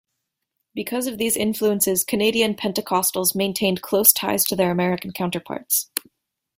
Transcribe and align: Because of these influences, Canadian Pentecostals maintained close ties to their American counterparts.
Because 0.73 1.05
of 1.05 1.19
these 1.19 1.37
influences, 1.37 2.03
Canadian 2.03 2.55
Pentecostals 2.55 3.35
maintained 3.35 3.83
close 3.83 4.11
ties 4.11 4.43
to 4.45 4.55
their 4.55 4.71
American 4.71 5.11
counterparts. 5.13 5.91